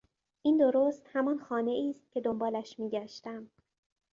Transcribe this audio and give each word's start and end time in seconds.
این 0.41 0.57
درست 0.57 1.09
همان 1.13 1.39
خانهای 1.39 1.89
است 1.89 2.11
که 2.11 2.21
دنبالش 2.21 2.79
میگشتم. 2.79 3.49